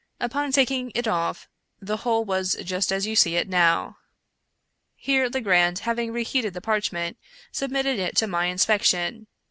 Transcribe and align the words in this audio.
Upon 0.19 0.51
taking 0.51 0.91
it 0.95 1.07
off, 1.07 1.47
the 1.79 1.97
whole 1.97 2.25
was 2.25 2.55
just 2.63 2.91
as 2.91 3.05
you 3.05 3.15
see 3.15 3.35
it 3.35 3.47
now." 3.47 3.99
Here 4.95 5.27
Legrand, 5.29 5.77
having 5.85 6.11
reheated 6.11 6.55
the 6.55 6.59
parchment, 6.59 7.17
submitted 7.51 7.99
it 7.99 8.15
to 8.17 8.25
my 8.25 8.45
inspection. 8.47 9.27